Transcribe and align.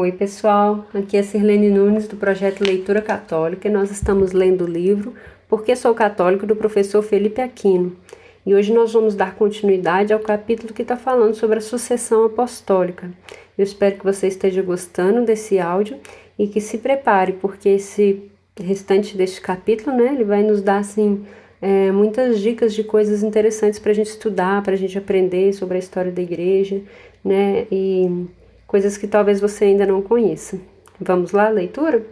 Oi, 0.00 0.12
pessoal. 0.12 0.86
Aqui 0.94 1.14
é 1.14 1.22
Sirlene 1.22 1.68
Nunes 1.68 2.08
do 2.08 2.16
projeto 2.16 2.64
Leitura 2.64 3.02
Católica 3.02 3.68
e 3.68 3.70
nós 3.70 3.90
estamos 3.90 4.32
lendo 4.32 4.64
o 4.64 4.66
livro 4.66 5.12
Porque 5.46 5.76
Sou 5.76 5.94
Católico 5.94 6.46
do 6.46 6.56
professor 6.56 7.02
Felipe 7.02 7.42
Aquino. 7.42 7.94
E 8.46 8.54
hoje 8.54 8.72
nós 8.72 8.94
vamos 8.94 9.14
dar 9.14 9.34
continuidade 9.34 10.10
ao 10.14 10.18
capítulo 10.18 10.72
que 10.72 10.80
está 10.80 10.96
falando 10.96 11.34
sobre 11.34 11.58
a 11.58 11.60
sucessão 11.60 12.24
apostólica. 12.24 13.10
Eu 13.58 13.62
espero 13.62 13.96
que 13.96 14.02
você 14.02 14.26
esteja 14.26 14.62
gostando 14.62 15.22
desse 15.22 15.58
áudio 15.58 15.98
e 16.38 16.46
que 16.46 16.62
se 16.62 16.78
prepare, 16.78 17.34
porque 17.34 17.68
esse 17.68 18.22
restante 18.58 19.18
deste 19.18 19.42
capítulo, 19.42 19.94
né, 19.94 20.14
ele 20.14 20.24
vai 20.24 20.42
nos 20.42 20.62
dar 20.62 20.78
assim 20.78 21.26
é, 21.60 21.92
muitas 21.92 22.40
dicas 22.40 22.72
de 22.72 22.84
coisas 22.84 23.22
interessantes 23.22 23.78
para 23.78 23.92
a 23.92 23.94
gente 23.94 24.08
estudar, 24.08 24.62
para 24.62 24.72
a 24.72 24.78
gente 24.78 24.96
aprender 24.96 25.52
sobre 25.52 25.76
a 25.76 25.78
história 25.78 26.10
da 26.10 26.22
igreja, 26.22 26.80
né, 27.22 27.66
e 27.70 28.30
coisas 28.70 28.96
que 28.96 29.08
talvez 29.08 29.40
você 29.40 29.64
ainda 29.64 29.84
não 29.84 30.00
conheça. 30.00 30.56
Vamos 31.00 31.32
lá, 31.32 31.48
leitura? 31.48 32.06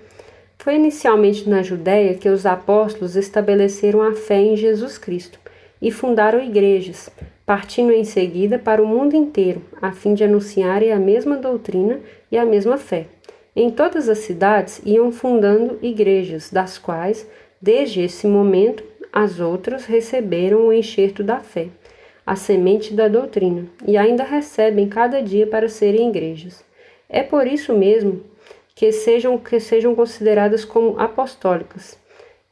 Foi 0.59 0.75
inicialmente 0.75 1.49
na 1.49 1.63
Judéia 1.63 2.15
que 2.15 2.29
os 2.29 2.45
apóstolos 2.45 3.15
estabeleceram 3.15 4.03
a 4.03 4.13
fé 4.13 4.39
em 4.39 4.57
Jesus 4.57 4.99
Cristo 4.99 5.39
e 5.81 5.93
fundaram 5.93 6.43
igrejas, 6.43 7.09
partindo 7.47 7.93
em 7.93 8.03
seguida 8.03 8.59
para 8.59 8.83
o 8.83 8.87
mundo 8.87 9.15
inteiro, 9.15 9.63
a 9.81 9.93
fim 9.93 10.15
de 10.15 10.25
anunciarem 10.25 10.93
a 10.93 10.99
mesma 10.99 11.37
doutrina 11.37 12.01
e 12.29 12.37
a 12.37 12.45
mesma 12.45 12.77
fé. 12.77 13.07
Em 13.55 13.71
todas 13.71 14.09
as 14.09 14.19
cidades 14.19 14.83
iam 14.85 15.13
fundando 15.13 15.79
igrejas, 15.81 16.51
das 16.51 16.77
quais, 16.77 17.25
desde 17.63 18.01
esse 18.01 18.27
momento, 18.27 18.83
as 19.13 19.39
outras 19.39 19.85
receberam 19.85 20.67
o 20.67 20.73
enxerto 20.73 21.23
da 21.23 21.39
fé 21.39 21.69
a 22.29 22.37
semente 22.37 22.93
da 22.93 23.09
doutrina, 23.09 23.65
e 23.87 23.97
ainda 23.97 24.23
recebem 24.23 24.87
cada 24.87 25.23
dia 25.23 25.47
para 25.47 25.67
serem 25.67 26.11
igrejas. 26.11 26.63
É 27.09 27.23
por 27.23 27.47
isso 27.47 27.73
mesmo 27.73 28.23
que 28.75 28.93
sejam, 28.93 29.39
que 29.39 29.59
sejam 29.59 29.95
consideradas 29.95 30.63
como 30.63 31.01
apostólicas, 31.01 31.99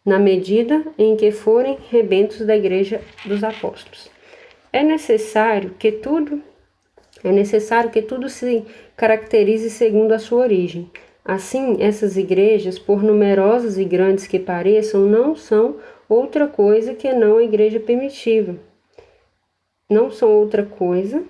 na 0.03 0.19
medida 0.19 0.83
em 0.97 1.15
que 1.15 1.31
forem 1.31 1.77
rebentos 1.91 2.41
da 2.41 2.57
igreja 2.57 3.03
dos 3.27 3.45
apóstolos. 3.45 4.11
É 4.73 4.83
necessário 4.83 5.75
que 5.79 5.93
tudo 5.93 6.41
é 7.23 7.31
necessário 7.31 7.91
que 7.91 8.01
tudo 8.01 8.31
se 8.31 8.65
caracterize 8.97 9.69
segundo 9.69 10.13
a 10.13 10.19
sua 10.19 10.39
origem. 10.39 10.91
Assim, 11.23 11.83
essas 11.83 12.17
igrejas, 12.17 12.79
por 12.79 13.03
numerosas 13.03 13.77
e 13.77 13.85
grandes 13.85 14.27
que 14.27 14.39
pareçam, 14.39 15.03
não 15.03 15.37
são 15.37 15.77
outra 16.09 16.47
coisa 16.47 16.95
que 16.95 17.13
não 17.13 17.37
a 17.37 17.43
igreja 17.43 17.79
primitiva, 17.79 18.57
não 19.89 20.11
são 20.11 20.31
outra 20.33 20.65
coisa 20.65 21.23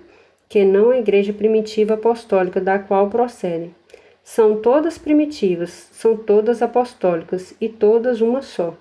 que 0.49 0.63
não 0.63 0.91
a 0.91 0.97
igreja 0.97 1.33
primitiva 1.33 1.93
apostólica 1.93 2.59
da 2.59 2.79
qual 2.79 3.09
procedem. 3.09 3.75
São 4.23 4.61
todas 4.61 4.97
primitivas, 4.97 5.89
são 5.91 6.17
todas 6.17 6.61
apostólicas 6.61 7.55
e 7.61 7.69
todas 7.69 8.21
uma 8.21 8.41
só. 8.41 8.73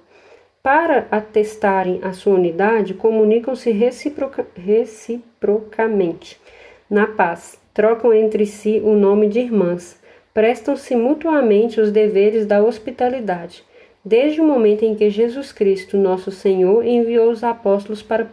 Para 0.62 1.06
atestarem 1.10 2.00
a 2.02 2.12
sua 2.12 2.34
unidade, 2.34 2.94
comunicam-se 2.94 3.70
reciproca, 3.70 4.47
reciprocamente 4.56 6.41
na 6.88 7.06
paz, 7.06 7.60
trocam 7.74 8.12
entre 8.12 8.47
si 8.47 8.80
o 8.84 8.94
nome 8.94 9.28
de 9.28 9.41
irmãs, 9.41 10.00
prestam-se 10.32 10.94
mutuamente 10.94 11.81
os 11.81 11.91
deveres 11.91 12.47
da 12.47 12.62
hospitalidade, 12.62 13.64
desde 14.04 14.41
o 14.41 14.44
momento 14.44 14.84
em 14.84 14.94
que 14.94 15.10
Jesus 15.10 15.50
Cristo, 15.50 15.97
nosso 15.97 16.31
Senhor, 16.31 16.84
enviou 16.84 17.31
os 17.31 17.43
apóstolos 17.43 18.03
para 18.03 18.25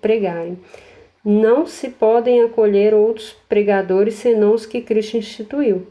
pregarem 0.00 0.58
não 1.24 1.66
se 1.66 1.88
podem 1.88 2.42
acolher 2.42 2.94
outros 2.94 3.36
pregadores 3.48 4.14
senão 4.14 4.54
os 4.54 4.66
que 4.66 4.80
Cristo 4.80 5.16
instituiu, 5.16 5.86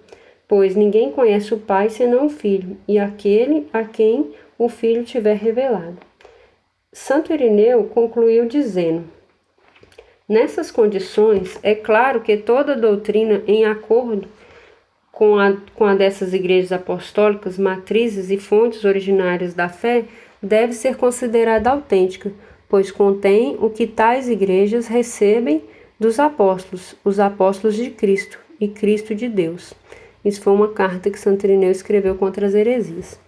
pois 0.48 0.76
ninguém 0.76 1.12
conhece 1.12 1.54
o 1.54 1.60
Pai 1.60 1.90
senão 1.90 2.26
o 2.26 2.30
Filho, 2.30 2.76
e 2.88 3.00
aquele 3.00 3.68
a 3.72 3.84
quem 3.84 4.34
o 4.58 4.68
Filho 4.68 5.04
tiver 5.04 5.38
revelado. 5.38 5.98
Santo 6.92 7.32
Irineu 7.32 7.86
concluiu 7.86 8.46
dizendo: 8.46 9.06
Nessas 10.28 10.70
condições, 10.70 11.58
é 11.64 11.74
claro 11.74 12.20
que 12.20 12.36
toda 12.36 12.76
doutrina 12.76 13.42
em 13.48 13.66
acordo 13.66 14.28
com 15.12 15.40
a, 15.40 15.56
com 15.76 15.86
a 15.86 15.96
dessas 15.96 16.34
igrejas 16.34 16.74
apostólicas, 16.74 17.58
matrizes 17.58 18.30
e 18.30 18.38
fontes 18.38 18.84
originárias 18.84 19.54
da 19.54 19.70
fé, 19.70 20.06
deve 20.42 20.74
ser 20.74 20.98
considerada 20.98 21.70
autêntica 21.70 22.32
pois 22.72 22.90
contém 22.90 23.58
o 23.60 23.70
que 23.70 23.86
tais 23.86 24.30
igrejas 24.30 24.88
recebem 24.88 25.62
dos 26.00 26.18
apóstolos, 26.20 26.96
os 27.04 27.20
apóstolos 27.20 27.76
de 27.76 27.90
Cristo 27.90 28.40
e 28.62 28.70
Cristo 28.70 29.14
de 29.14 29.28
Deus. 29.28 29.74
Isso 30.24 30.40
foi 30.40 30.54
uma 30.54 30.70
carta 30.70 31.10
que 31.10 31.20
Santo 31.20 31.44
Irineu 31.44 31.70
escreveu 31.70 32.16
contra 32.16 32.48
as 32.48 32.56
heresias. 32.56 33.20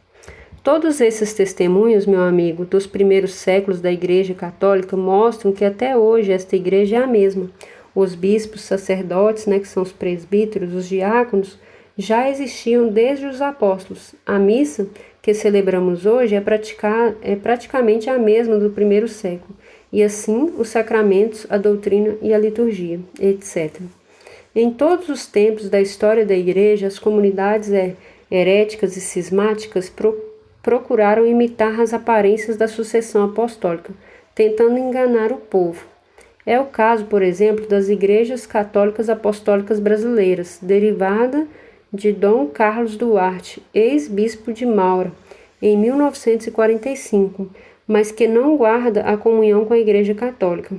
Todos 0.63 1.01
esses 1.01 1.33
testemunhos, 1.33 2.05
meu 2.05 2.21
amigo, 2.21 2.63
dos 2.63 2.87
primeiros 2.87 3.33
séculos 3.33 3.81
da 3.81 3.91
Igreja 3.91 4.33
Católica 4.33 4.95
mostram 4.95 5.51
que 5.51 5.65
até 5.65 5.97
hoje 5.97 6.31
esta 6.31 6.55
igreja 6.55 6.95
é 6.95 7.03
a 7.03 7.07
mesma. 7.07 7.51
Os 7.93 8.15
bispos, 8.15 8.61
sacerdotes, 8.61 9.45
né, 9.45 9.59
que 9.59 9.67
são 9.67 9.83
os 9.83 9.91
presbíteros, 9.91 10.73
os 10.73 10.87
diáconos, 10.87 11.59
já 11.97 12.29
existiam 12.29 12.87
desde 12.87 13.25
os 13.25 13.41
apóstolos. 13.41 14.15
A 14.25 14.39
missa 14.39 14.87
que 15.23 15.33
celebramos 15.33 16.05
hoje 16.05 16.35
é, 16.35 16.41
praticar, 16.41 17.15
é 17.21 17.33
praticamente 17.33 18.09
a 18.09 18.19
mesma 18.19 18.57
do 18.57 18.69
primeiro 18.69 19.07
século, 19.07 19.55
e 19.89 20.03
assim 20.03 20.53
os 20.57 20.67
sacramentos, 20.67 21.47
a 21.49 21.57
doutrina 21.57 22.17
e 22.21 22.33
a 22.33 22.37
liturgia, 22.37 22.99
etc. 23.17 23.79
Em 24.53 24.69
todos 24.69 25.07
os 25.07 25.25
tempos 25.25 25.69
da 25.69 25.79
história 25.79 26.25
da 26.25 26.35
Igreja, 26.35 26.87
as 26.87 26.99
comunidades 26.99 27.69
heréticas 28.29 28.97
e 28.97 29.01
cismáticas 29.01 29.89
pro, 29.89 30.13
procuraram 30.61 31.25
imitar 31.25 31.79
as 31.79 31.93
aparências 31.93 32.57
da 32.57 32.67
sucessão 32.67 33.23
apostólica, 33.23 33.93
tentando 34.35 34.77
enganar 34.77 35.31
o 35.31 35.37
povo. 35.37 35.85
É 36.45 36.59
o 36.59 36.65
caso, 36.65 37.05
por 37.05 37.21
exemplo, 37.21 37.65
das 37.65 37.87
igrejas 37.87 38.45
católicas 38.45 39.09
apostólicas 39.09 39.79
brasileiras, 39.79 40.59
derivada 40.61 41.47
de 41.93 42.11
Dom 42.11 42.47
Carlos 42.47 42.95
Duarte, 42.95 43.61
ex-bispo 43.71 44.51
de 44.51 44.65
Maura, 44.65 45.11
em 45.61 45.77
1945, 45.77 47.47
mas 47.87 48.11
que 48.11 48.27
não 48.27 48.57
guarda 48.57 49.01
a 49.01 49.15
comunhão 49.15 49.63
com 49.63 49.75
a 49.75 49.77
Igreja 49.77 50.15
Católica. 50.15 50.75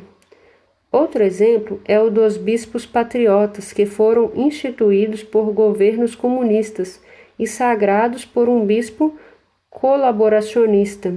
Outro 0.90 1.22
exemplo 1.22 1.80
é 1.84 2.00
o 2.00 2.10
dos 2.10 2.36
bispos 2.36 2.84
patriotas 2.84 3.72
que 3.72 3.86
foram 3.86 4.32
instituídos 4.34 5.22
por 5.22 5.52
governos 5.52 6.16
comunistas 6.16 7.00
e 7.38 7.46
sagrados 7.46 8.24
por 8.24 8.48
um 8.48 8.66
bispo 8.66 9.16
colaboracionista. 9.70 11.14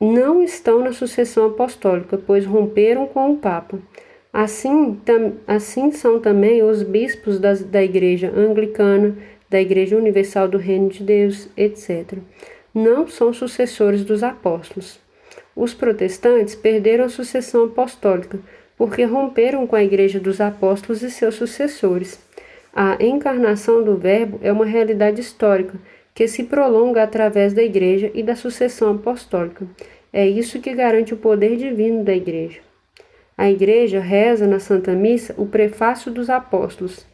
Não 0.00 0.42
estão 0.42 0.80
na 0.80 0.94
sucessão 0.94 1.46
apostólica, 1.46 2.16
pois 2.16 2.46
romperam 2.46 3.06
com 3.06 3.32
o 3.32 3.36
Papa. 3.36 3.78
Assim, 4.32 4.94
tam, 5.04 5.34
assim 5.46 5.90
são 5.90 6.20
também 6.20 6.62
os 6.62 6.82
bispos 6.82 7.40
das, 7.40 7.64
da 7.64 7.82
Igreja 7.82 8.32
Anglicana, 8.34 9.16
da 9.48 9.60
Igreja 9.60 9.96
Universal 9.96 10.48
do 10.48 10.58
Reino 10.58 10.88
de 10.88 11.02
Deus, 11.02 11.48
etc. 11.56 12.18
Não 12.72 13.08
são 13.08 13.32
sucessores 13.32 14.04
dos 14.04 14.22
apóstolos. 14.22 15.00
Os 15.56 15.74
protestantes 15.74 16.54
perderam 16.54 17.04
a 17.04 17.08
sucessão 17.08 17.64
apostólica 17.64 18.38
porque 18.76 19.04
romperam 19.04 19.66
com 19.66 19.76
a 19.76 19.84
Igreja 19.84 20.18
dos 20.18 20.40
Apóstolos 20.40 21.02
e 21.02 21.10
seus 21.10 21.34
sucessores. 21.34 22.18
A 22.72 22.96
encarnação 22.98 23.82
do 23.82 23.96
Verbo 23.96 24.38
é 24.42 24.50
uma 24.52 24.64
realidade 24.64 25.20
histórica 25.20 25.78
que 26.14 26.26
se 26.28 26.44
prolonga 26.44 27.02
através 27.02 27.52
da 27.52 27.62
Igreja 27.62 28.10
e 28.14 28.22
da 28.22 28.36
sucessão 28.36 28.92
apostólica. 28.92 29.66
É 30.12 30.26
isso 30.26 30.60
que 30.60 30.72
garante 30.72 31.12
o 31.12 31.18
poder 31.18 31.56
divino 31.56 32.04
da 32.04 32.14
Igreja. 32.14 32.69
A 33.40 33.50
igreja 33.50 34.00
reza 34.00 34.46
na 34.46 34.60
Santa 34.60 34.92
Missa 34.92 35.34
o 35.38 35.46
prefácio 35.46 36.12
dos 36.12 36.28
apóstolos, 36.28 37.06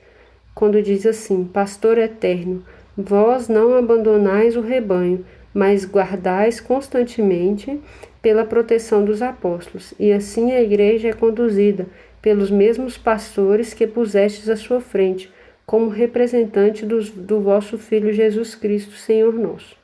quando 0.56 0.82
diz 0.82 1.06
assim: 1.06 1.44
Pastor 1.44 1.98
eterno, 1.98 2.64
vós 2.98 3.46
não 3.48 3.76
abandonais 3.76 4.56
o 4.56 4.60
rebanho, 4.60 5.24
mas 5.54 5.84
guardais 5.84 6.58
constantemente 6.58 7.80
pela 8.20 8.44
proteção 8.44 9.04
dos 9.04 9.22
apóstolos, 9.22 9.94
e 10.00 10.12
assim 10.12 10.50
a 10.50 10.60
igreja 10.60 11.10
é 11.10 11.12
conduzida 11.12 11.86
pelos 12.20 12.50
mesmos 12.50 12.98
pastores 12.98 13.72
que 13.72 13.86
pusestes 13.86 14.48
à 14.48 14.56
sua 14.56 14.80
frente, 14.80 15.32
como 15.64 15.88
representante 15.88 16.84
do 16.84 17.40
vosso 17.40 17.78
Filho 17.78 18.12
Jesus 18.12 18.56
Cristo, 18.56 18.94
Senhor 18.94 19.32
nosso. 19.32 19.76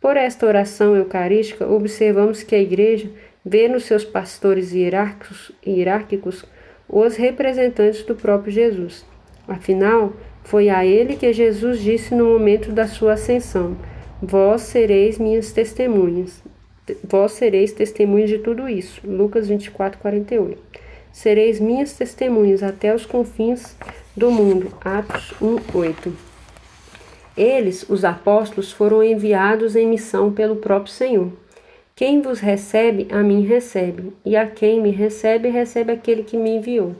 Por 0.00 0.16
esta 0.16 0.46
oração 0.46 0.94
eucarística, 0.94 1.66
observamos 1.66 2.44
que 2.44 2.54
a 2.54 2.60
igreja 2.60 3.10
vê 3.44 3.68
nos 3.68 3.84
seus 3.84 4.04
pastores 4.04 4.72
hierárquicos, 4.72 5.52
hierárquicos 5.66 6.44
os 6.88 7.16
representantes 7.16 8.02
do 8.02 8.14
próprio 8.14 8.52
Jesus. 8.52 9.04
Afinal, 9.48 10.12
foi 10.44 10.68
a 10.68 10.84
ele 10.84 11.16
que 11.16 11.32
Jesus 11.32 11.80
disse 11.80 12.14
no 12.14 12.26
momento 12.26 12.70
da 12.70 12.86
sua 12.86 13.14
ascensão: 13.14 13.76
Vós 14.20 14.62
sereis 14.62 15.18
minhas 15.18 15.52
testemunhas. 15.52 16.42
Vós 17.04 17.32
sereis 17.32 17.72
testemunhas 17.72 18.28
de 18.28 18.38
tudo 18.38 18.68
isso. 18.68 19.00
Lucas 19.04 19.48
24, 19.48 20.00
48. 20.00 20.58
Sereis 21.12 21.60
minhas 21.60 21.92
testemunhas 21.92 22.62
até 22.62 22.94
os 22.94 23.06
confins 23.06 23.76
do 24.16 24.30
mundo. 24.30 24.72
Atos 24.84 25.32
1, 25.40 25.56
8. 25.74 26.12
Eles, 27.36 27.88
os 27.88 28.04
apóstolos, 28.04 28.72
foram 28.72 29.02
enviados 29.02 29.76
em 29.76 29.86
missão 29.86 30.32
pelo 30.32 30.56
próprio 30.56 30.92
Senhor. 30.92 31.32
Quem 31.94 32.22
vos 32.22 32.40
recebe, 32.40 33.06
a 33.10 33.22
mim 33.22 33.42
recebe, 33.42 34.12
e 34.24 34.34
a 34.34 34.46
quem 34.46 34.80
me 34.80 34.90
recebe, 34.90 35.48
recebe 35.48 35.92
aquele 35.92 36.22
que 36.22 36.36
me 36.36 36.56
enviou. 36.56 36.96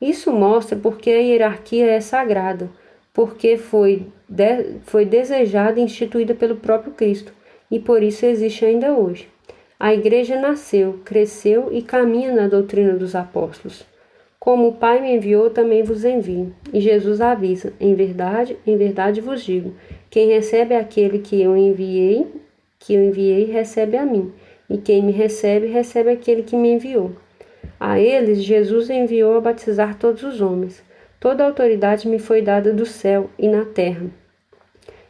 Isso 0.00 0.32
mostra 0.32 0.78
porque 0.78 1.10
a 1.10 1.18
hierarquia 1.18 1.86
é 1.86 2.00
sagrada, 2.00 2.70
porque 3.12 3.56
foi, 3.56 4.06
de, 4.28 4.76
foi 4.82 5.04
desejada 5.04 5.80
e 5.80 5.82
instituída 5.82 6.34
pelo 6.34 6.56
próprio 6.56 6.92
Cristo, 6.92 7.32
e 7.70 7.80
por 7.80 8.02
isso 8.02 8.26
existe 8.26 8.64
ainda 8.64 8.92
hoje. 8.92 9.28
A 9.80 9.94
igreja 9.94 10.38
nasceu, 10.38 11.00
cresceu 11.04 11.68
e 11.72 11.82
caminha 11.82 12.32
na 12.32 12.48
doutrina 12.48 12.94
dos 12.94 13.14
apóstolos. 13.14 13.86
Como 14.38 14.68
o 14.68 14.74
Pai 14.74 15.00
me 15.00 15.14
enviou, 15.16 15.50
também 15.50 15.82
vos 15.82 16.04
envio. 16.04 16.54
E 16.72 16.80
Jesus 16.80 17.20
avisa: 17.20 17.72
Em 17.80 17.94
verdade, 17.94 18.56
em 18.66 18.76
verdade 18.76 19.20
vos 19.20 19.42
digo: 19.42 19.74
quem 20.10 20.28
recebe 20.28 20.74
aquele 20.74 21.18
que 21.18 21.40
eu 21.40 21.56
enviei, 21.56 22.26
que 22.78 22.94
eu 22.94 23.02
enviei, 23.02 23.44
recebe 23.44 23.96
a 23.96 24.04
mim. 24.04 24.32
E 24.68 24.78
quem 24.78 25.02
me 25.02 25.12
recebe, 25.12 25.66
recebe 25.66 26.10
aquele 26.10 26.42
que 26.42 26.56
me 26.56 26.70
enviou. 26.70 27.12
A 27.80 27.98
eles 27.98 28.42
Jesus 28.42 28.90
enviou 28.90 29.36
a 29.36 29.40
batizar 29.40 29.98
todos 29.98 30.22
os 30.22 30.40
homens. 30.40 30.82
Toda 31.20 31.42
a 31.42 31.46
autoridade 31.46 32.06
me 32.06 32.18
foi 32.18 32.42
dada 32.42 32.72
do 32.72 32.86
céu 32.86 33.30
e 33.38 33.48
na 33.48 33.64
terra. 33.64 34.06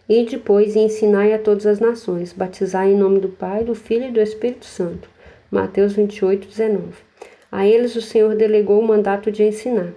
E 0.08 0.24
depois 0.24 0.74
ensinai 0.74 1.34
a 1.34 1.38
todas 1.38 1.66
as 1.66 1.80
nações, 1.80 2.32
batizai 2.32 2.92
em 2.92 2.96
nome 2.96 3.20
do 3.20 3.28
Pai, 3.28 3.62
do 3.62 3.74
Filho 3.74 4.08
e 4.08 4.12
do 4.12 4.20
Espírito 4.20 4.64
Santo. 4.64 5.08
Mateus 5.50 5.92
28, 5.92 6.48
19. 6.48 6.94
A 7.50 7.66
eles 7.66 7.96
o 7.96 8.02
Senhor 8.02 8.34
delegou 8.34 8.80
o 8.80 8.86
mandato 8.86 9.30
de 9.30 9.42
ensinar. 9.42 9.92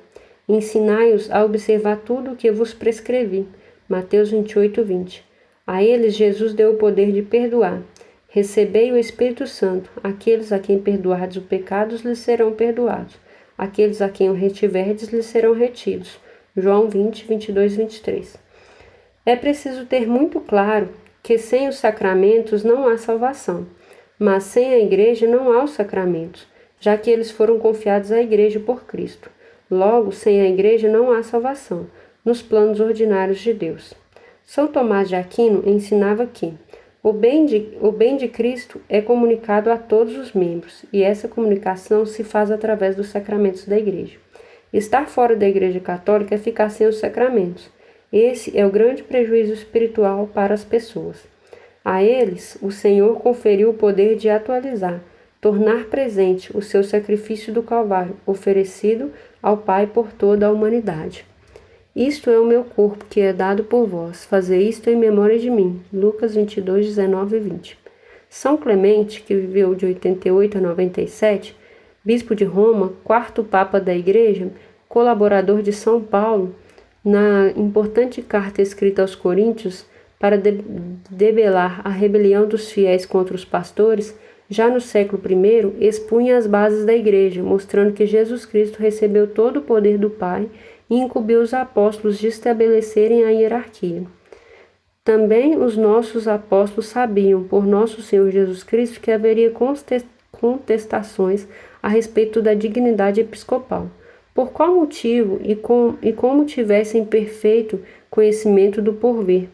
Ensinai-os 0.47 1.29
a 1.31 1.45
observar 1.45 1.97
tudo 1.97 2.31
o 2.31 2.35
que 2.35 2.51
vos 2.51 2.73
prescrevi. 2.73 3.47
Mateus 3.87 4.31
28, 4.31 4.83
20. 4.83 5.30
A 5.71 5.83
eles 5.83 6.15
Jesus 6.15 6.53
deu 6.53 6.71
o 6.71 6.77
poder 6.77 7.13
de 7.13 7.21
perdoar. 7.21 7.81
Recebei 8.27 8.91
o 8.91 8.97
Espírito 8.97 9.47
Santo. 9.47 9.89
Aqueles 10.03 10.51
a 10.51 10.59
quem 10.59 10.77
perdoardes 10.79 11.37
os 11.37 11.43
pecados 11.45 12.01
lhes 12.01 12.19
serão 12.19 12.51
perdoados. 12.51 13.15
Aqueles 13.57 14.01
a 14.01 14.09
quem 14.09 14.29
o 14.29 14.33
retiverdes 14.33 15.07
lhes 15.07 15.27
serão 15.27 15.53
retidos. 15.53 16.19
João 16.57 16.89
20, 16.89 17.25
22, 17.25 17.75
23. 17.75 18.37
É 19.25 19.35
preciso 19.35 19.85
ter 19.85 20.07
muito 20.07 20.41
claro 20.41 20.89
que 21.23 21.37
sem 21.37 21.69
os 21.69 21.77
sacramentos 21.77 22.63
não 22.63 22.87
há 22.87 22.97
salvação, 22.97 23.67
mas 24.17 24.43
sem 24.43 24.73
a 24.73 24.79
igreja 24.79 25.27
não 25.27 25.53
há 25.53 25.63
os 25.63 25.71
sacramentos 25.71 26.51
já 26.81 26.97
que 26.97 27.11
eles 27.11 27.29
foram 27.29 27.59
confiados 27.59 28.11
à 28.11 28.19
Igreja 28.19 28.59
por 28.59 28.83
Cristo. 28.83 29.29
Logo, 29.69 30.11
sem 30.11 30.41
a 30.41 30.49
Igreja 30.49 30.89
não 30.89 31.11
há 31.11 31.21
salvação, 31.21 31.87
nos 32.25 32.41
planos 32.41 32.79
ordinários 32.79 33.39
de 33.39 33.53
Deus. 33.53 33.93
São 34.45 34.67
Tomás 34.67 35.07
de 35.07 35.15
Aquino 35.15 35.63
ensinava 35.65 36.25
que 36.25 36.53
o 37.03 37.11
bem, 37.11 37.47
de, 37.47 37.77
o 37.81 37.91
bem 37.91 38.15
de 38.15 38.27
Cristo 38.27 38.79
é 38.87 39.01
comunicado 39.01 39.71
a 39.71 39.77
todos 39.77 40.15
os 40.15 40.33
membros, 40.33 40.85
e 40.93 41.01
essa 41.01 41.27
comunicação 41.27 42.05
se 42.05 42.23
faz 42.23 42.51
através 42.51 42.95
dos 42.95 43.07
sacramentos 43.07 43.65
da 43.65 43.77
Igreja. 43.77 44.19
Estar 44.71 45.07
fora 45.07 45.35
da 45.35 45.47
Igreja 45.47 45.79
Católica 45.79 46.35
é 46.35 46.37
ficar 46.37 46.69
sem 46.69 46.85
os 46.85 46.99
sacramentos. 46.99 47.69
Esse 48.13 48.57
é 48.57 48.65
o 48.65 48.69
grande 48.69 49.03
prejuízo 49.03 49.51
espiritual 49.51 50.29
para 50.33 50.53
as 50.53 50.63
pessoas. 50.63 51.17
A 51.83 52.03
eles, 52.03 52.55
o 52.61 52.71
Senhor 52.71 53.19
conferiu 53.19 53.71
o 53.71 53.73
poder 53.73 54.15
de 54.15 54.29
atualizar, 54.29 55.01
tornar 55.41 55.85
presente 55.85 56.55
o 56.55 56.61
seu 56.61 56.83
sacrifício 56.83 57.51
do 57.51 57.63
Calvário, 57.63 58.15
oferecido 58.27 59.11
ao 59.41 59.57
Pai 59.57 59.87
por 59.87 60.11
toda 60.13 60.45
a 60.45 60.51
humanidade. 60.51 61.25
Isto 61.95 62.29
é 62.29 62.39
o 62.39 62.45
meu 62.45 62.63
corpo 62.63 63.03
que 63.09 63.19
é 63.19 63.33
dado 63.33 63.65
por 63.65 63.85
vós. 63.85 64.23
Fazer 64.23 64.61
isto 64.61 64.89
em 64.89 64.95
memória 64.95 65.37
de 65.37 65.49
mim. 65.49 65.81
Lucas 65.91 66.35
22, 66.35 66.85
19 66.85 67.35
e 67.35 67.39
20. 67.39 67.77
São 68.29 68.55
Clemente, 68.55 69.21
que 69.21 69.35
viveu 69.35 69.75
de 69.75 69.85
88 69.85 70.57
a 70.57 70.61
97, 70.61 71.53
bispo 72.01 72.33
de 72.33 72.45
Roma, 72.45 72.93
quarto 73.03 73.43
papa 73.43 73.77
da 73.77 73.93
Igreja, 73.93 74.47
colaborador 74.87 75.61
de 75.61 75.73
São 75.73 76.01
Paulo, 76.01 76.55
na 77.03 77.51
importante 77.57 78.21
carta 78.21 78.61
escrita 78.61 79.01
aos 79.01 79.15
Coríntios 79.15 79.85
para 80.17 80.41
debelar 81.09 81.81
a 81.83 81.89
rebelião 81.89 82.47
dos 82.47 82.71
fiéis 82.71 83.05
contra 83.05 83.35
os 83.35 83.43
pastores, 83.43 84.15
já 84.49 84.69
no 84.69 84.79
século 84.79 85.21
I, 85.29 85.85
expunha 85.85 86.37
as 86.37 86.47
bases 86.47 86.85
da 86.85 86.93
Igreja, 86.93 87.43
mostrando 87.43 87.91
que 87.91 88.05
Jesus 88.05 88.45
Cristo 88.45 88.79
recebeu 88.79 89.27
todo 89.27 89.57
o 89.57 89.61
poder 89.61 89.97
do 89.97 90.09
Pai 90.09 90.49
e 90.91 90.97
incumbiu 90.97 91.41
os 91.41 91.53
apóstolos 91.53 92.19
de 92.19 92.27
estabelecerem 92.27 93.23
a 93.23 93.29
hierarquia. 93.29 94.03
Também 95.05 95.57
os 95.57 95.77
nossos 95.77 96.27
apóstolos 96.27 96.87
sabiam, 96.87 97.45
por 97.45 97.65
nosso 97.65 98.01
Senhor 98.01 98.29
Jesus 98.29 98.61
Cristo, 98.61 98.99
que 98.99 99.09
haveria 99.09 99.53
contestações 100.31 101.47
a 101.81 101.87
respeito 101.87 102.41
da 102.41 102.53
dignidade 102.53 103.21
episcopal. 103.21 103.89
Por 104.35 104.51
qual 104.51 104.75
motivo 104.75 105.39
e, 105.41 105.55
com, 105.55 105.95
e 106.01 106.11
como 106.11 106.45
tivessem 106.45 107.05
perfeito 107.05 107.79
conhecimento 108.09 108.81
do 108.81 108.93
porvir 108.93 109.47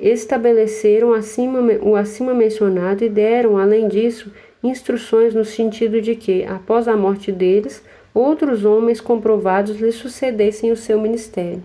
estabeleceram 0.00 1.12
acima, 1.12 1.60
o 1.82 1.94
acima 1.94 2.34
mencionado 2.34 3.04
e 3.04 3.08
deram, 3.08 3.58
além 3.58 3.86
disso, 3.88 4.32
instruções 4.64 5.34
no 5.34 5.44
sentido 5.44 6.00
de 6.00 6.16
que, 6.16 6.44
após 6.44 6.88
a 6.88 6.96
morte 6.96 7.30
deles, 7.30 7.84
outros 8.14 8.64
homens 8.64 9.00
comprovados 9.00 9.80
lhes 9.80 9.94
sucedessem 9.94 10.70
o 10.70 10.76
seu 10.76 11.00
ministério. 11.00 11.62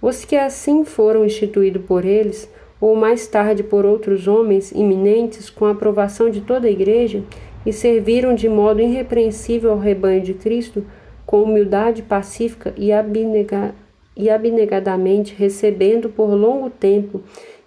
Os 0.00 0.24
que 0.24 0.36
assim 0.36 0.84
foram 0.84 1.24
instituídos 1.24 1.82
por 1.84 2.04
eles, 2.04 2.50
ou 2.80 2.96
mais 2.96 3.26
tarde 3.26 3.62
por 3.62 3.84
outros 3.84 4.26
homens 4.26 4.72
iminentes, 4.72 5.50
com 5.50 5.66
a 5.66 5.72
aprovação 5.72 6.30
de 6.30 6.40
toda 6.40 6.66
a 6.66 6.70
Igreja, 6.70 7.22
e 7.66 7.72
serviram 7.72 8.34
de 8.34 8.48
modo 8.48 8.80
irrepreensível 8.80 9.72
ao 9.72 9.78
rebanho 9.78 10.22
de 10.22 10.32
Cristo, 10.32 10.84
com 11.26 11.42
humildade 11.42 12.02
pacífica 12.02 12.72
e, 12.76 12.90
abnega, 12.90 13.74
e 14.16 14.30
abnegadamente, 14.30 15.34
recebendo 15.36 16.08
por 16.08 16.30
longo 16.34 16.70
tempo 16.70 17.20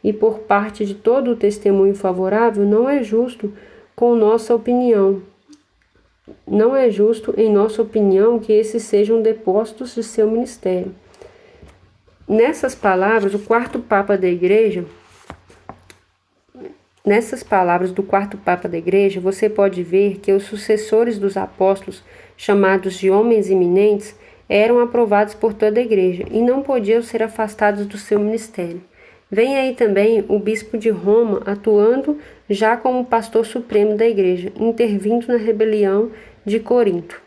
e 0.03 0.11
por 0.11 0.39
parte 0.39 0.85
de 0.85 0.95
todo 0.95 1.31
o 1.31 1.35
testemunho 1.35 1.95
favorável, 1.95 2.65
não 2.65 2.89
é 2.89 3.03
justo 3.03 3.53
com 3.95 4.15
nossa 4.15 4.53
opinião. 4.55 5.21
Não 6.47 6.73
é 6.73 6.89
justo, 6.89 7.33
em 7.37 7.51
nossa 7.51 7.81
opinião, 7.81 8.39
que 8.39 8.53
esses 8.53 8.83
sejam 8.83 9.21
depostos 9.21 9.93
de 9.93 10.03
seu 10.03 10.29
ministério. 10.29 10.95
Nessas 12.25 12.73
palavras, 12.73 13.33
o 13.33 13.39
quarto 13.39 13.79
Papa 13.79 14.17
da 14.17 14.27
Igreja, 14.27 14.85
nessas 17.05 17.43
palavras 17.43 17.91
do 17.91 18.01
quarto 18.01 18.37
Papa 18.37 18.69
da 18.69 18.77
Igreja, 18.77 19.19
você 19.19 19.49
pode 19.49 19.83
ver 19.83 20.19
que 20.19 20.31
os 20.31 20.43
sucessores 20.43 21.19
dos 21.19 21.35
apóstolos, 21.35 22.01
chamados 22.37 22.93
de 22.93 23.11
homens 23.11 23.49
iminentes, 23.49 24.15
eram 24.47 24.79
aprovados 24.79 25.33
por 25.33 25.53
toda 25.53 25.81
a 25.81 25.83
Igreja 25.83 26.23
e 26.31 26.41
não 26.41 26.61
podiam 26.61 27.01
ser 27.01 27.21
afastados 27.21 27.85
do 27.85 27.97
seu 27.97 28.17
ministério. 28.17 28.81
Vem 29.33 29.57
aí 29.57 29.73
também 29.73 30.23
o 30.27 30.37
bispo 30.37 30.77
de 30.77 30.91
Roma 30.91 31.41
atuando 31.43 32.19
já 32.47 32.77
como 32.77 33.03
pastor 33.03 33.43
supremo 33.43 33.97
da 33.97 34.05
igreja, 34.05 34.53
intervindo 34.59 35.25
na 35.25 35.37
rebelião 35.37 36.11
de 36.45 36.59
Corinto. 36.59 37.19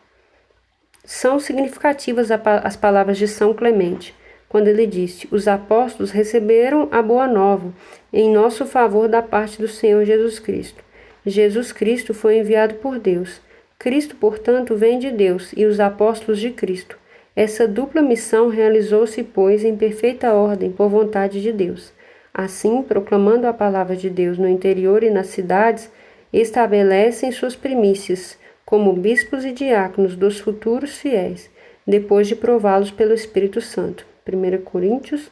São 1.05 1.41
significativas 1.41 2.29
as 2.31 2.77
palavras 2.77 3.19
de 3.19 3.27
São 3.27 3.53
Clemente, 3.53 4.15
quando 4.49 4.69
ele 4.69 4.87
disse: 4.87 5.27
Os 5.33 5.49
apóstolos 5.49 6.13
receberam 6.13 6.87
a 6.93 7.03
boa 7.03 7.27
nova 7.27 7.75
em 8.13 8.33
nosso 8.33 8.65
favor 8.67 9.09
da 9.09 9.21
parte 9.21 9.61
do 9.61 9.67
Senhor 9.67 10.05
Jesus 10.05 10.39
Cristo. 10.39 10.85
Jesus 11.27 11.73
Cristo 11.73 12.15
foi 12.15 12.39
enviado 12.39 12.75
por 12.77 13.01
Deus. 13.01 13.41
Cristo, 13.81 14.15
portanto, 14.15 14.77
vem 14.77 15.01
de 15.01 15.11
Deus 15.11 15.53
e 15.57 15.65
os 15.65 15.81
apóstolos 15.81 16.39
de 16.39 16.53
Cristo. 16.53 16.97
Essa 17.35 17.67
dupla 17.67 18.01
missão 18.01 18.49
realizou-se, 18.49 19.25
pois, 19.25 19.65
em 19.65 19.77
perfeita 19.77 20.33
ordem, 20.33 20.71
por 20.71 20.89
vontade 20.89 21.43
de 21.43 21.53
Deus. 21.53 21.96
Assim, 22.39 22.83
proclamando 22.83 23.47
a 23.47 23.53
palavra 23.55 23.97
de 23.97 24.11
Deus 24.11 24.37
no 24.37 24.47
interior 24.47 25.03
e 25.03 25.09
nas 25.09 25.29
cidades, 25.29 25.91
estabelecem 26.31 27.33
suas 27.33 27.57
primícias 27.57 28.39
como 28.63 28.93
bispos 28.93 29.43
e 29.43 29.53
diáconos 29.53 30.15
dos 30.15 30.39
futuros 30.39 30.99
fiéis, 30.99 31.49
depois 31.87 32.29
de 32.29 32.37
prová-los 32.37 32.91
pelo 32.91 33.15
Espírito 33.15 33.63
Santo. 33.63 34.05
1 34.31 34.63
Coríntios 34.65 35.31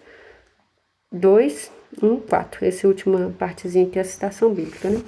2, 1.12 1.70
1, 2.02 2.20
4. 2.20 2.64
Essa 2.64 2.88
última 2.88 3.34
partezinha 3.38 3.86
aqui 3.86 3.98
é 3.98 4.00
a 4.00 4.04
citação 4.04 4.54
bíblica, 4.54 4.88
né? 4.88 5.02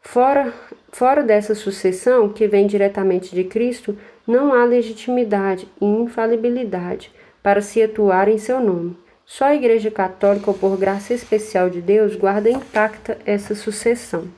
Fora, 0.00 0.52
fora 0.90 1.22
dessa 1.22 1.54
sucessão, 1.54 2.30
que 2.30 2.48
vem 2.48 2.66
diretamente 2.66 3.32
de 3.32 3.44
Cristo, 3.44 3.96
não 4.26 4.52
há 4.52 4.64
legitimidade 4.64 5.68
e 5.80 5.84
infalibilidade 5.84 7.12
para 7.44 7.62
se 7.62 7.80
atuar 7.80 8.26
em 8.26 8.38
seu 8.38 8.60
nome. 8.60 9.05
Só 9.28 9.46
a 9.46 9.56
Igreja 9.56 9.90
Católica, 9.90 10.52
por 10.52 10.78
graça 10.78 11.12
especial 11.12 11.68
de 11.68 11.82
Deus, 11.82 12.14
guarda 12.14 12.48
intacta 12.48 13.18
essa 13.26 13.56
sucessão. 13.56 14.28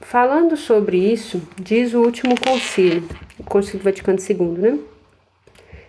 Falando 0.00 0.56
sobre 0.56 0.96
isso, 0.96 1.42
diz 1.60 1.92
o 1.92 2.00
último 2.00 2.34
concílio, 2.40 3.06
o 3.38 3.44
Concílio 3.44 3.84
Vaticano 3.84 4.18
II, 4.18 4.58
né? 4.58 4.78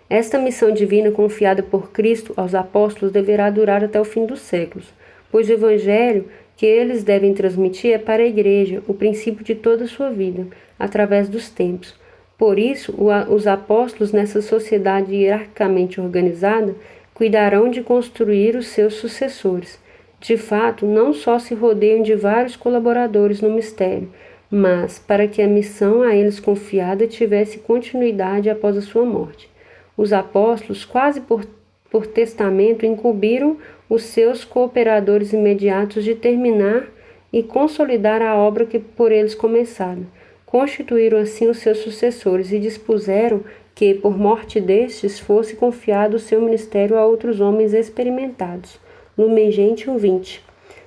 Esta 0.09 0.37
missão 0.37 0.73
divina 0.73 1.09
confiada 1.09 1.63
por 1.63 1.89
Cristo 1.91 2.33
aos 2.35 2.53
apóstolos 2.53 3.13
deverá 3.13 3.49
durar 3.49 3.81
até 3.81 3.99
o 3.99 4.03
fim 4.03 4.25
dos 4.25 4.41
séculos, 4.41 4.93
pois 5.31 5.47
o 5.47 5.53
Evangelho 5.53 6.29
que 6.57 6.65
eles 6.65 7.01
devem 7.01 7.33
transmitir 7.33 7.93
é 7.93 7.97
para 7.97 8.23
a 8.23 8.27
Igreja 8.27 8.83
o 8.89 8.93
princípio 8.93 9.43
de 9.43 9.55
toda 9.55 9.85
a 9.85 9.87
sua 9.87 10.09
vida, 10.09 10.45
através 10.77 11.29
dos 11.29 11.49
tempos. 11.49 11.95
Por 12.41 12.57
isso, 12.57 12.95
os 13.29 13.45
apóstolos, 13.45 14.11
nessa 14.11 14.41
sociedade 14.41 15.13
hierarquicamente 15.13 16.01
organizada, 16.01 16.73
cuidarão 17.13 17.69
de 17.69 17.83
construir 17.83 18.55
os 18.55 18.65
seus 18.65 18.95
sucessores. 18.95 19.79
De 20.19 20.35
fato, 20.37 20.83
não 20.83 21.13
só 21.13 21.37
se 21.37 21.53
rodeiam 21.53 22.01
de 22.01 22.15
vários 22.15 22.55
colaboradores 22.55 23.41
no 23.41 23.51
mistério, 23.51 24.09
mas 24.49 24.97
para 24.97 25.27
que 25.27 25.39
a 25.39 25.47
missão 25.47 26.01
a 26.01 26.15
eles 26.15 26.39
confiada 26.39 27.05
tivesse 27.05 27.59
continuidade 27.59 28.49
após 28.49 28.75
a 28.75 28.81
sua 28.81 29.05
morte. 29.05 29.47
Os 29.95 30.11
apóstolos, 30.11 30.83
quase 30.83 31.21
por, 31.21 31.45
por 31.91 32.07
testamento, 32.07 32.87
incumbiram 32.87 33.57
os 33.87 34.01
seus 34.01 34.43
cooperadores 34.43 35.31
imediatos 35.31 36.03
de 36.03 36.15
terminar 36.15 36.87
e 37.31 37.43
consolidar 37.43 38.19
a 38.23 38.35
obra 38.35 38.65
que 38.65 38.79
por 38.79 39.11
eles 39.11 39.35
começaram. 39.35 40.07
Constituíram 40.51 41.17
assim 41.17 41.47
os 41.47 41.59
seus 41.59 41.77
sucessores 41.77 42.51
e 42.51 42.59
dispuseram 42.59 43.39
que, 43.73 43.93
por 43.93 44.17
morte 44.17 44.59
destes, 44.59 45.17
fosse 45.17 45.55
confiado 45.55 46.17
o 46.17 46.19
seu 46.19 46.41
ministério 46.41 46.97
a 46.97 47.05
outros 47.05 47.39
homens 47.39 47.73
experimentados. 47.73 48.77
Lumen 49.17 49.49
Gentium 49.49 49.97
20. 49.97 50.43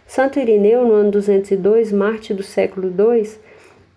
Santo 0.07 0.39
Irineu, 0.39 0.87
no 0.87 0.93
ano 0.93 1.11
202, 1.13 1.93
Marte 1.93 2.35
do 2.35 2.43
século 2.43 2.89
II, 2.89 3.27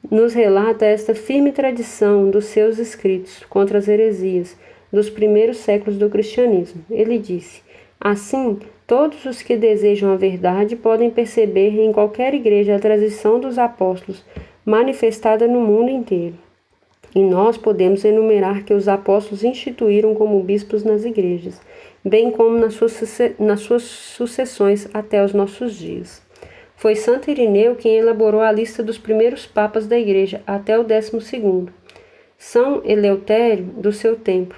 nos 0.09 0.33
relata 0.33 0.85
esta 0.85 1.13
firme 1.13 1.51
tradição 1.51 2.29
dos 2.29 2.45
seus 2.45 2.79
escritos 2.79 3.43
contra 3.49 3.77
as 3.77 3.89
heresias 3.89 4.55
dos 4.89 5.09
primeiros 5.09 5.57
séculos 5.57 5.99
do 5.99 6.09
cristianismo. 6.09 6.81
Ele 6.89 7.19
disse: 7.19 7.61
Assim, 7.99 8.57
todos 8.87 9.25
os 9.25 9.41
que 9.41 9.57
desejam 9.57 10.13
a 10.13 10.15
verdade 10.15 10.77
podem 10.77 11.09
perceber 11.09 11.77
em 11.77 11.91
qualquer 11.91 12.33
igreja 12.33 12.73
a 12.73 12.79
tradição 12.79 13.37
dos 13.37 13.57
apóstolos 13.57 14.23
manifestada 14.67 15.47
no 15.47 15.61
mundo 15.61 15.89
inteiro. 15.89 16.35
E 17.15 17.23
nós 17.23 17.57
podemos 17.57 18.03
enumerar 18.03 18.65
que 18.65 18.73
os 18.73 18.89
apóstolos 18.89 19.41
instituíram 19.41 20.13
como 20.13 20.43
bispos 20.43 20.83
nas 20.83 21.05
igrejas, 21.05 21.61
bem 22.03 22.31
como 22.31 22.57
nas 22.57 22.73
suas, 22.73 23.01
nas 23.39 23.61
suas 23.61 23.83
sucessões 23.83 24.89
até 24.93 25.23
os 25.23 25.33
nossos 25.33 25.73
dias. 25.73 26.21
Foi 26.75 26.95
Santo 26.95 27.31
Irineu 27.31 27.77
quem 27.77 27.95
elaborou 27.95 28.41
a 28.41 28.51
lista 28.51 28.83
dos 28.83 28.97
primeiros 28.97 29.45
papas 29.45 29.87
da 29.87 29.97
Igreja 29.97 30.41
até 30.45 30.77
o 30.77 30.83
décimo 30.83 31.21
segundo. 31.21 31.71
São 32.37 32.81
Eleutério, 32.83 33.63
do 33.63 33.93
seu 33.93 34.17
tempo. 34.17 34.53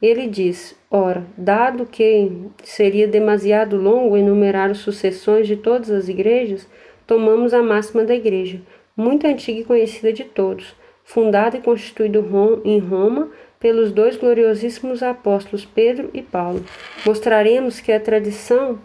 Ele 0.00 0.28
diz: 0.28 0.76
Ora, 0.88 1.26
dado 1.36 1.84
que 1.84 2.30
seria 2.62 3.08
demasiado 3.08 3.76
longo 3.76 4.16
enumerar 4.16 4.70
as 4.70 4.78
sucessões 4.78 5.48
de 5.48 5.56
todas 5.56 5.90
as 5.90 6.08
igrejas, 6.08 6.66
tomamos 7.08 7.52
a 7.52 7.62
máxima 7.62 8.04
da 8.04 8.14
Igreja, 8.14 8.60
muito 8.98 9.28
antiga 9.28 9.60
e 9.60 9.64
conhecida 9.64 10.12
de 10.12 10.24
todos, 10.24 10.74
fundada 11.04 11.56
e 11.56 11.60
constituída 11.60 12.18
em 12.64 12.80
Roma 12.80 13.30
pelos 13.60 13.92
dois 13.92 14.16
gloriosíssimos 14.16 15.04
apóstolos 15.04 15.64
Pedro 15.64 16.10
e 16.12 16.20
Paulo. 16.20 16.64
Mostraremos 17.06 17.78
que 17.78 17.92
a 17.92 18.00
tradição 18.00 18.78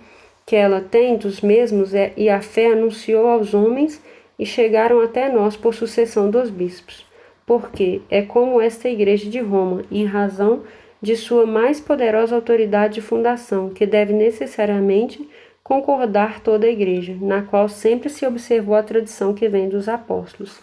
que 0.46 0.56
ela 0.56 0.82
tem 0.82 1.18
dos 1.18 1.42
mesmos 1.42 1.96
é, 1.96 2.14
e 2.16 2.30
a 2.30 2.42
fé 2.42 2.74
anunciou 2.74 3.28
aos 3.28 3.54
homens 3.54 4.02
e 4.38 4.46
chegaram 4.46 5.02
até 5.02 5.32
nós 5.32 5.56
por 5.56 5.74
sucessão 5.74 6.30
dos 6.30 6.50
bispos. 6.50 7.06
Porque 7.46 8.02
é 8.10 8.22
como 8.22 8.62
esta 8.62 8.88
igreja 8.88 9.30
de 9.30 9.40
Roma, 9.40 9.84
em 9.92 10.06
razão 10.06 10.64
de 11.02 11.16
sua 11.16 11.46
mais 11.46 11.80
poderosa 11.80 12.36
autoridade 12.36 12.96
de 12.96 13.02
fundação, 13.02 13.70
que 13.70 13.86
deve 13.86 14.14
necessariamente 14.14 15.28
concordar 15.64 16.42
toda 16.42 16.68
a 16.68 16.70
igreja, 16.70 17.16
na 17.22 17.42
qual 17.42 17.70
sempre 17.70 18.10
se 18.10 18.26
observou 18.26 18.76
a 18.76 18.84
tradição 18.84 19.34
que 19.34 19.48
vem 19.48 19.70
dos 19.70 19.88
apóstolos. 19.88 20.60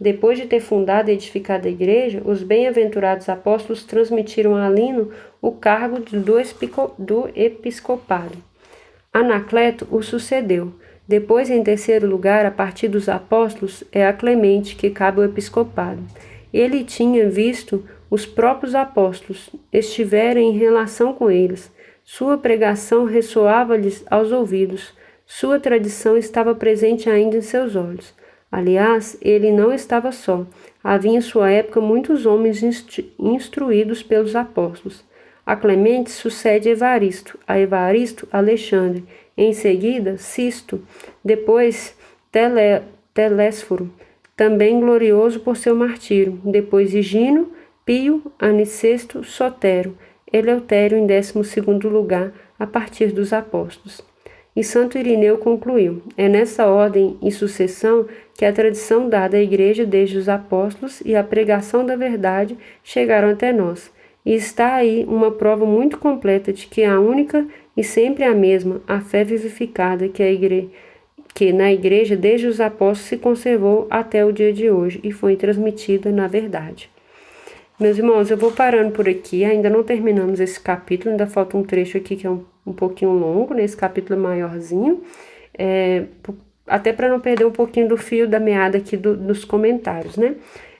Depois 0.00 0.38
de 0.38 0.46
ter 0.46 0.60
fundado 0.60 1.10
e 1.10 1.14
edificado 1.14 1.66
a 1.66 1.70
igreja, 1.70 2.22
os 2.24 2.42
bem-aventurados 2.42 3.28
apóstolos 3.28 3.84
transmitiram 3.84 4.54
a 4.54 4.68
Lino 4.68 5.10
o 5.42 5.52
cargo 5.52 5.98
do 6.98 7.28
episcopado. 7.34 8.36
Anacleto 9.12 9.88
o 9.90 10.00
sucedeu. 10.02 10.72
Depois, 11.06 11.50
em 11.50 11.62
terceiro 11.64 12.06
lugar, 12.06 12.46
a 12.46 12.50
partir 12.50 12.86
dos 12.86 13.08
apóstolos, 13.08 13.82
é 13.90 14.06
a 14.06 14.12
Clemente 14.12 14.76
que 14.76 14.90
cabe 14.90 15.20
o 15.20 15.24
episcopado. 15.24 16.00
Ele 16.52 16.84
tinha 16.84 17.28
visto 17.28 17.84
os 18.10 18.24
próprios 18.24 18.74
apóstolos, 18.74 19.50
estivera 19.72 20.38
em 20.38 20.52
relação 20.52 21.12
com 21.12 21.30
eles. 21.30 21.72
Sua 22.10 22.38
pregação 22.38 23.04
ressoava-lhes 23.04 24.02
aos 24.10 24.32
ouvidos. 24.32 24.94
Sua 25.26 25.60
tradição 25.60 26.16
estava 26.16 26.54
presente 26.54 27.10
ainda 27.10 27.36
em 27.36 27.42
seus 27.42 27.76
olhos. 27.76 28.14
Aliás, 28.50 29.18
ele 29.20 29.52
não 29.52 29.70
estava 29.70 30.10
só. 30.10 30.46
Havia 30.82 31.18
em 31.18 31.20
sua 31.20 31.50
época 31.50 31.82
muitos 31.82 32.24
homens 32.24 32.62
instruídos 33.18 34.02
pelos 34.02 34.34
apóstolos. 34.34 35.04
A 35.44 35.54
Clemente 35.54 36.10
sucede 36.10 36.70
Evaristo, 36.70 37.38
a 37.46 37.58
Evaristo, 37.58 38.26
Alexandre, 38.32 39.04
em 39.36 39.52
seguida, 39.52 40.16
Sisto, 40.16 40.80
depois 41.22 41.94
Tele, 42.32 42.84
Telésforo, 43.12 43.92
também 44.34 44.80
glorioso 44.80 45.40
por 45.40 45.58
seu 45.58 45.76
martírio, 45.76 46.40
depois 46.42 46.94
Higino, 46.94 47.52
Pio, 47.84 48.32
Anicesto, 48.38 49.22
Sotero, 49.22 49.94
Eleutério 50.32 50.98
em 50.98 51.06
décimo 51.06 51.44
segundo 51.44 51.88
lugar, 51.88 52.32
a 52.58 52.66
partir 52.66 53.12
dos 53.12 53.32
apóstolos. 53.32 54.02
E 54.54 54.64
Santo 54.64 54.98
Irineu 54.98 55.38
concluiu: 55.38 56.02
é 56.16 56.28
nessa 56.28 56.66
ordem 56.66 57.16
e 57.22 57.30
sucessão 57.30 58.06
que 58.34 58.44
a 58.44 58.52
tradição 58.52 59.08
dada 59.08 59.36
à 59.36 59.40
Igreja 59.40 59.86
desde 59.86 60.18
os 60.18 60.28
apóstolos 60.28 61.00
e 61.04 61.14
a 61.14 61.22
pregação 61.22 61.86
da 61.86 61.96
verdade 61.96 62.58
chegaram 62.82 63.30
até 63.30 63.52
nós 63.52 63.90
e 64.28 64.34
está 64.34 64.74
aí 64.74 65.06
uma 65.08 65.30
prova 65.30 65.64
muito 65.64 65.96
completa 65.96 66.52
de 66.52 66.66
que 66.66 66.84
a 66.84 67.00
única 67.00 67.46
e 67.74 67.82
sempre 67.82 68.24
a 68.24 68.34
mesma, 68.34 68.82
a 68.86 69.00
fé 69.00 69.24
vivificada 69.24 70.08
que, 70.08 70.22
a 70.22 70.30
igre... 70.30 70.70
que 71.34 71.52
na 71.52 71.72
igreja 71.72 72.14
desde 72.14 72.46
os 72.46 72.60
apóstolos 72.60 73.08
se 73.08 73.16
conservou 73.16 73.86
até 73.88 74.24
o 74.26 74.32
dia 74.32 74.52
de 74.52 74.70
hoje 74.70 75.00
e 75.02 75.12
foi 75.12 75.36
transmitida 75.36 76.10
na 76.10 76.26
verdade. 76.26 76.90
Meus 77.78 77.96
irmãos, 77.96 78.28
eu 78.28 78.36
vou 78.36 78.50
parando 78.50 78.90
por 78.90 79.08
aqui, 79.08 79.44
ainda 79.44 79.70
não 79.70 79.84
terminamos 79.84 80.40
esse 80.40 80.58
capítulo, 80.58 81.12
ainda 81.12 81.28
falta 81.28 81.56
um 81.56 81.62
trecho 81.62 81.96
aqui 81.96 82.16
que 82.16 82.26
é 82.26 82.30
um, 82.30 82.44
um 82.66 82.72
pouquinho 82.72 83.12
longo, 83.12 83.54
nesse 83.54 83.76
né? 83.76 83.80
capítulo 83.80 84.20
maiorzinho, 84.20 85.00
é, 85.56 86.06
até 86.66 86.92
para 86.92 87.08
não 87.08 87.20
perder 87.20 87.46
um 87.46 87.52
pouquinho 87.52 87.88
do 87.88 87.96
fio 87.96 88.26
da 88.26 88.40
meada 88.40 88.78
aqui 88.78 88.96
do, 88.96 89.16
dos 89.16 89.44
comentários, 89.44 90.16
né? 90.16 90.34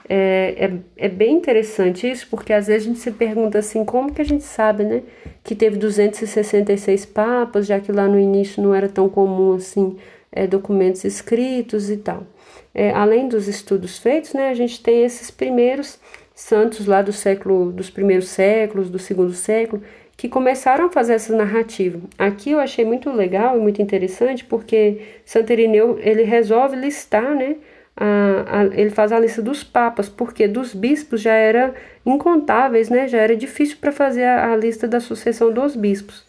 É, 0.08 0.70
é, 0.96 1.06
é, 1.06 1.08
bem 1.08 1.36
interessante 1.36 2.10
isso, 2.10 2.26
porque 2.30 2.52
às 2.52 2.66
vezes 2.66 2.86
a 2.86 2.90
gente 2.90 2.98
se 2.98 3.12
pergunta 3.12 3.58
assim, 3.58 3.84
como 3.84 4.12
que 4.12 4.22
a 4.22 4.24
gente 4.24 4.42
sabe, 4.42 4.82
né, 4.82 5.02
que 5.44 5.54
teve 5.54 5.76
266 5.76 7.04
papas, 7.06 7.66
já 7.66 7.78
que 7.78 7.92
lá 7.92 8.08
no 8.08 8.18
início 8.18 8.62
não 8.62 8.74
era 8.74 8.88
tão 8.88 9.06
comum 9.08 9.54
assim 9.54 9.98
é, 10.32 10.46
documentos 10.46 11.04
escritos 11.04 11.90
e 11.90 11.98
tal. 11.98 12.26
É, 12.74 12.90
além 12.90 13.28
dos 13.28 13.48
estudos 13.48 13.98
feitos, 13.98 14.32
né, 14.32 14.48
a 14.48 14.54
gente 14.54 14.82
tem 14.82 15.04
esses 15.04 15.30
primeiros 15.30 16.00
santos 16.38 16.86
lá 16.86 17.02
do 17.02 17.12
século, 17.12 17.72
dos 17.72 17.90
primeiros 17.90 18.28
séculos, 18.28 18.88
do 18.88 18.98
segundo 18.98 19.32
século, 19.32 19.82
que 20.16 20.28
começaram 20.28 20.86
a 20.86 20.88
fazer 20.88 21.14
essa 21.14 21.36
narrativa. 21.36 21.98
Aqui 22.16 22.52
eu 22.52 22.60
achei 22.60 22.84
muito 22.84 23.10
legal 23.10 23.58
e 23.58 23.60
muito 23.60 23.82
interessante, 23.82 24.44
porque 24.44 25.00
Santo 25.24 25.52
Irineu 25.52 25.98
ele 26.00 26.22
resolve 26.22 26.76
listar, 26.76 27.34
né, 27.34 27.56
a, 27.96 28.60
a, 28.60 28.64
ele 28.66 28.90
faz 28.90 29.10
a 29.10 29.18
lista 29.18 29.42
dos 29.42 29.64
papas, 29.64 30.08
porque 30.08 30.46
dos 30.46 30.74
bispos 30.74 31.20
já 31.20 31.32
era 31.32 31.74
incontáveis, 32.06 32.88
né? 32.88 33.08
Já 33.08 33.18
era 33.18 33.36
difícil 33.36 33.78
para 33.80 33.90
fazer 33.90 34.22
a, 34.22 34.52
a, 34.52 34.56
lista 34.56 34.86
da 34.86 35.00
sucessão 35.00 35.52
dos 35.52 35.74
bispos. 35.74 36.24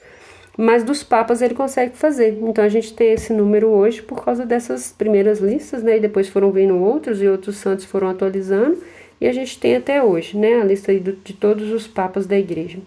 Mas 0.58 0.84
dos 0.84 1.04
papas 1.04 1.44
ele 1.44 1.54
consegue 1.54 1.96
fazer. 1.96 2.40
Então 2.42 2.64
a 2.64 2.70
gente 2.70 2.96
tem 2.96 3.12
esse 3.12 3.32
número 3.32 3.68
hoje 3.68 4.02
por 4.02 4.26
causa 4.26 4.44
dessas 4.44 4.92
primeiras 4.92 5.40
listas, 5.40 5.84
né? 5.84 5.98
E 5.98 6.00
depois 6.00 6.28
foram 6.28 6.52
vindo 6.52 6.76
outros 6.76 7.22
e 7.22 7.28
outros 7.28 7.58
santos 7.58 7.86
foram 7.86 8.10
atualizando. 8.10 8.80
E 9.20 9.28
a 9.28 9.34
gente 9.34 9.60
tem 9.60 9.76
até 9.76 10.04
hoje, 10.04 10.38
né? 10.38 10.62
A 10.62 10.64
lista 10.64 10.94
de, 10.94 11.12
de 11.12 11.34
todos 11.34 11.72
os 11.72 11.88
papas 11.88 12.26
da 12.26 12.38
igreja. 12.38 12.80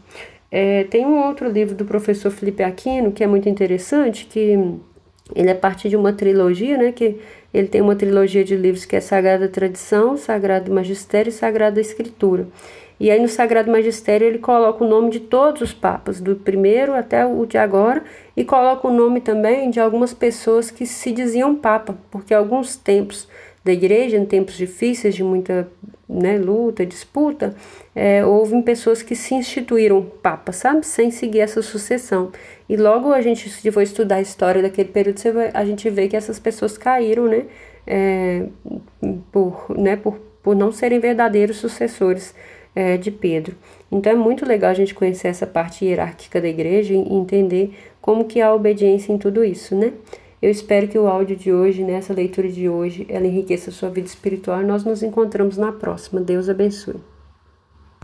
É, 0.50 0.84
tem 0.84 1.04
um 1.06 1.26
outro 1.26 1.48
livro 1.48 1.74
do 1.74 1.84
professor 1.84 2.30
Felipe 2.30 2.62
Aquino 2.62 3.12
que 3.12 3.24
é 3.24 3.26
muito 3.26 3.48
interessante, 3.48 4.26
que 4.26 4.58
ele 5.34 5.48
é 5.48 5.54
parte 5.54 5.88
de 5.88 5.96
uma 5.96 6.12
trilogia, 6.12 6.76
né? 6.76 6.92
Que 6.92 7.18
ele 7.52 7.68
tem 7.68 7.80
uma 7.80 7.96
trilogia 7.96 8.44
de 8.44 8.56
livros 8.56 8.84
que 8.84 8.96
é 8.96 9.00
Sagrada 9.00 9.48
Tradição, 9.48 10.16
Sagrado 10.16 10.72
Magistério 10.72 11.30
e 11.30 11.32
Sagrada 11.32 11.80
Escritura. 11.80 12.46
E 12.98 13.10
aí 13.10 13.20
no 13.20 13.28
Sagrado 13.28 13.70
Magistério 13.70 14.26
ele 14.26 14.38
coloca 14.38 14.84
o 14.84 14.88
nome 14.88 15.10
de 15.10 15.20
todos 15.20 15.60
os 15.60 15.72
papas, 15.72 16.20
do 16.20 16.36
primeiro 16.36 16.94
até 16.94 17.26
o 17.26 17.44
de 17.44 17.58
agora, 17.58 18.04
e 18.36 18.44
coloca 18.44 18.86
o 18.86 18.92
nome 18.92 19.20
também 19.20 19.70
de 19.70 19.80
algumas 19.80 20.14
pessoas 20.14 20.70
que 20.70 20.86
se 20.86 21.10
diziam 21.10 21.54
papa, 21.54 21.96
porque 22.10 22.32
alguns 22.32 22.76
tempos 22.76 23.28
da 23.64 23.72
igreja, 23.72 24.16
em 24.16 24.24
tempos 24.24 24.56
difíceis 24.56 25.14
de 25.14 25.24
muita 25.24 25.68
né, 26.12 26.37
luta, 26.37 26.85
disputa, 26.85 27.54
é, 27.95 28.25
houve 28.25 28.61
pessoas 28.62 29.02
que 29.02 29.16
se 29.16 29.35
instituíram 29.35 30.02
papas, 30.23 30.57
sabe? 30.57 30.85
Sem 30.85 31.11
seguir 31.11 31.40
essa 31.40 31.62
sucessão. 31.62 32.31
E 32.69 32.76
logo 32.76 33.12
a 33.12 33.21
gente, 33.23 33.49
se 33.49 33.71
for 33.71 33.83
estudar 33.83 34.16
a 34.16 34.21
história 34.21 34.61
daquele 34.61 34.90
período, 34.90 35.21
vai, 35.33 35.50
a 35.54 35.64
gente 35.64 35.88
vê 35.88 36.09
que 36.09 36.16
essas 36.16 36.38
pessoas 36.38 36.76
caíram, 36.76 37.26
né? 37.26 37.45
É, 37.87 38.45
por, 39.33 39.66
né 39.76 39.97
por, 39.97 40.19
por 40.42 40.54
não 40.54 40.71
serem 40.71 41.00
verdadeiros 41.00 41.57
sucessores 41.57 42.35
é, 42.75 42.97
de 42.97 43.11
Pedro. 43.11 43.57
Então 43.90 44.12
é 44.12 44.16
muito 44.16 44.47
legal 44.47 44.71
a 44.71 44.75
gente 44.75 44.95
conhecer 44.95 45.28
essa 45.28 45.47
parte 45.47 45.85
hierárquica 45.85 46.40
da 46.40 46.49
igreja 46.49 46.95
e 46.95 46.97
entender 46.97 47.75
como 48.00 48.25
que 48.25 48.40
há 48.40 48.52
obediência 48.52 49.12
em 49.12 49.19
tudo 49.19 49.45
isso, 49.45 49.75
né? 49.75 49.92
Eu 50.42 50.50
espero 50.50 50.88
que 50.88 50.99
o 50.99 51.06
áudio 51.06 51.37
de 51.37 51.52
hoje, 51.52 51.84
nessa 51.84 52.12
né, 52.12 52.22
leitura 52.22 52.49
de 52.49 52.68
hoje, 52.68 53.06
ela 53.08 53.28
enriqueça 53.28 53.70
a 53.70 53.72
sua 53.72 53.88
vida 53.88 54.08
espiritual 54.08 54.61
e 54.61 54.66
nós 54.66 54.82
nos 54.82 55.00
encontramos 55.00 55.56
na 55.56 55.70
próxima. 55.70 56.20
Deus 56.20 56.49
abençoe. 56.49 56.96